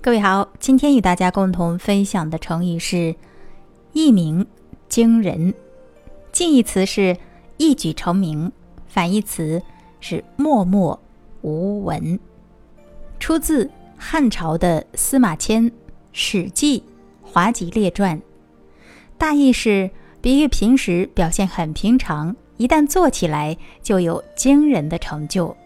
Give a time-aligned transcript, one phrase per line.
[0.00, 3.14] 各位好，今天与大家共同分享的成语是
[3.94, 4.44] “一鸣
[4.88, 5.54] 惊人”。
[6.32, 7.16] 近义词是
[7.56, 8.50] “一举成名”，
[8.88, 9.62] 反义词
[10.00, 11.00] 是“默默
[11.42, 12.18] 无闻”。
[13.20, 15.70] 出自汉朝的司马迁
[16.12, 16.80] 《史记·
[17.22, 18.18] 华极列传》，
[19.16, 19.88] 大意是
[20.20, 25.56] 比喻平时表现很平常，一旦做起来就有惊人的成就。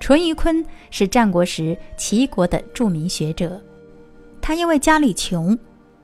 [0.00, 3.60] 淳于髡是战国时齐国的著名学者。
[4.40, 5.58] 他因为家里穷，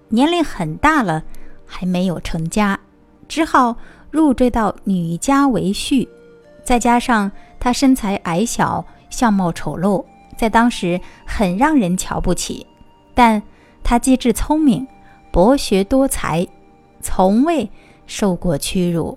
[0.08, 1.22] 年龄很大了，
[1.64, 2.78] 还没有成家，
[3.28, 3.76] 只好
[4.10, 6.06] 入赘到女家为婿。
[6.62, 7.30] 再加上
[7.60, 10.04] 他身材矮小，相貌丑陋，
[10.36, 12.66] 在当时很让人瞧不起。
[13.14, 13.40] 但
[13.82, 14.86] 他机智聪明，
[15.30, 16.46] 博学多才，
[17.00, 17.70] 从未
[18.06, 19.16] 受过屈辱。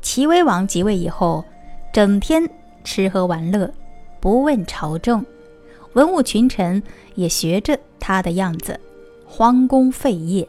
[0.00, 1.44] 齐威王即位以后，
[1.92, 2.48] 整天
[2.88, 3.70] 吃喝玩乐，
[4.18, 5.22] 不问朝政。
[5.92, 6.82] 文武群臣
[7.16, 8.80] 也学着他的样子，
[9.26, 10.48] 荒功废业，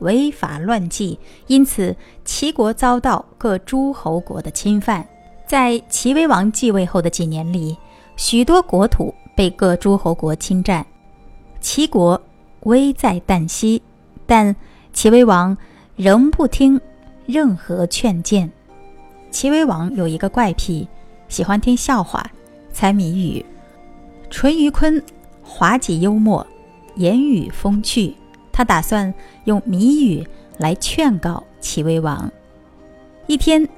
[0.00, 1.96] 违法乱纪，因此
[2.26, 5.02] 齐国遭到各诸侯国的侵犯。
[5.46, 7.74] 在齐威王继位后的几年里，
[8.18, 10.86] 许多国土被各诸侯国侵占，
[11.58, 12.20] 齐国
[12.64, 13.80] 危在旦夕。
[14.26, 14.54] 但
[14.92, 15.56] 齐威王
[15.96, 16.78] 仍不听
[17.24, 18.52] 任何劝谏。
[19.30, 20.86] 齐威王有一个怪癖，
[21.28, 22.24] 喜欢听笑话、
[22.72, 23.44] 猜谜语。
[24.30, 25.02] 淳于髡
[25.42, 26.46] 滑稽幽默，
[26.96, 28.14] 言语风趣。
[28.50, 29.12] 他打算
[29.44, 30.26] 用谜语
[30.58, 32.30] 来劝告齐威王。
[33.26, 33.68] 一天，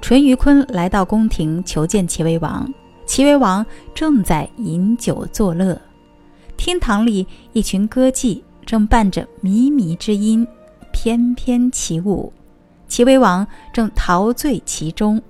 [0.00, 2.68] 淳于髡来到宫廷求见齐威王。
[3.06, 5.80] 齐威王正在饮酒作乐，
[6.56, 10.46] 厅堂里一群歌妓正伴着靡靡之音
[10.90, 12.32] 翩翩起舞。
[12.88, 15.22] 齐威王正陶醉其中，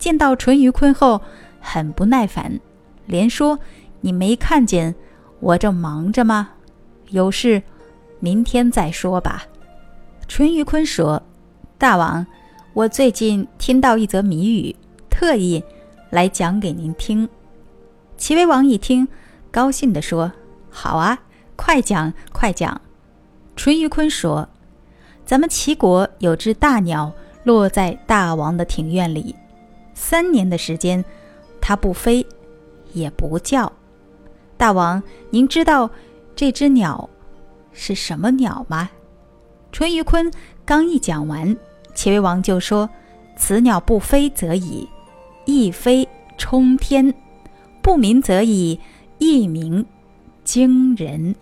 [0.00, 1.22] 见到淳于髡后
[1.60, 2.58] 很不耐烦，
[3.06, 3.56] 连说。
[4.02, 4.94] 你没看见
[5.40, 6.52] 我正忙着吗？
[7.10, 7.62] 有事，
[8.18, 9.42] 明天再说吧。
[10.26, 11.22] 淳于髡说
[11.76, 12.26] ：“大王，
[12.72, 14.74] 我最近听到一则谜语，
[15.10, 15.62] 特意
[16.08, 17.28] 来讲给您听。”
[18.16, 19.06] 齐威王一听，
[19.50, 20.32] 高兴地说
[20.72, 21.18] ：“好啊，
[21.56, 22.80] 快讲，快讲。”
[23.54, 24.48] 淳于髡说
[25.26, 27.12] ：“咱们齐国有只大鸟
[27.44, 29.36] 落在大王的庭院里，
[30.00, 31.04] 三年的时间，
[31.60, 32.26] 它不飞，
[32.94, 33.70] 也不叫。”
[34.56, 35.90] 大王，您知道
[36.34, 37.08] 这只鸟
[37.70, 38.88] 是什么鸟吗？
[39.70, 40.32] 淳于髡
[40.64, 41.54] 刚一讲完，
[41.94, 42.88] 齐威王就说
[43.36, 44.88] ：“此鸟不飞则已，
[45.44, 47.12] 一飞冲天；
[47.82, 48.80] 不鸣则已，
[49.18, 49.84] 一鸣
[50.44, 51.36] 惊人。”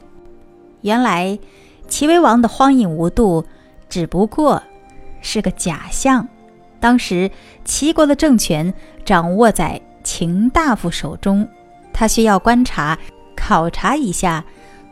[0.82, 1.38] 原来，
[1.86, 3.44] 齐威王的荒淫无度
[3.88, 4.60] 只不过
[5.20, 6.28] 是个假象。
[6.81, 7.31] 当时，
[7.65, 8.72] 齐国的政权
[9.05, 11.47] 掌握在秦大夫手中。
[11.93, 12.97] 他需要观察、
[13.37, 14.44] 考察一下，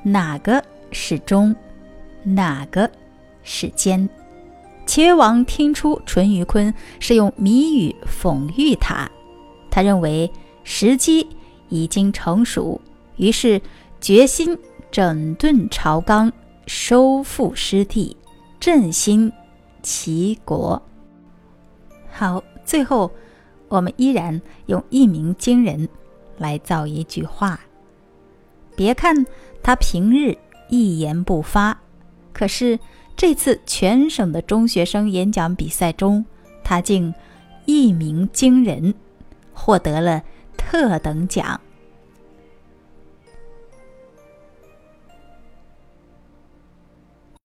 [0.03, 1.55] 哪个是忠，
[2.25, 2.91] 哪个
[3.45, 4.09] 是奸。
[4.87, 9.09] 齐威王听出淳于髡是用谜语讽喻他，
[9.71, 10.31] 他认为
[10.65, 11.27] 时机
[11.69, 12.81] 已经成熟，
[13.17, 13.61] 于是
[14.01, 14.59] 决心
[14.91, 16.33] 整顿朝纲，
[16.67, 18.17] 收复失地，
[18.59, 19.33] 振兴
[19.83, 20.83] 齐国。
[22.16, 23.10] 好，最后
[23.69, 25.87] 我们依然用一鸣惊人。
[26.38, 27.59] 来造一句话。
[28.77, 29.25] 别看
[29.62, 30.37] 他平日
[30.69, 31.81] 一言不发，
[32.34, 32.78] 可是
[33.16, 36.22] 这次全省的中学生演讲比赛中，
[36.62, 37.15] 他竟
[37.65, 38.93] 一鸣惊人，
[39.54, 40.22] 获得了
[40.59, 41.59] 特等奖。